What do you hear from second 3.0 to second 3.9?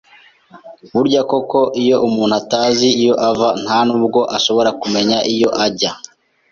iyo ava nta